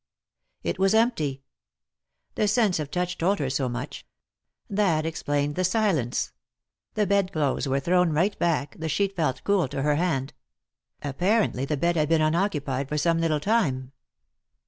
[0.63, 1.43] It was empty;
[2.33, 4.03] the sense of touch told her so much.
[4.67, 6.33] That explained the silence.
[6.95, 10.33] The bed clotbes were thrown right back, the sheet felt cool to her hand;
[11.03, 13.91] apparently the bed had been unoccupied for some little time.